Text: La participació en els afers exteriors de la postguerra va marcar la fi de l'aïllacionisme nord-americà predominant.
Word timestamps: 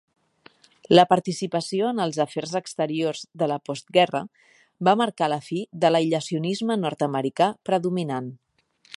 La 0.97 1.03
participació 1.09 1.89
en 1.93 1.99
els 2.05 2.15
afers 2.23 2.53
exteriors 2.59 3.21
de 3.41 3.49
la 3.51 3.57
postguerra 3.69 4.21
va 4.89 4.95
marcar 5.03 5.27
la 5.33 5.39
fi 5.49 5.59
de 5.85 5.91
l'aïllacionisme 5.97 6.79
nord-americà 6.87 7.51
predominant. 7.71 8.33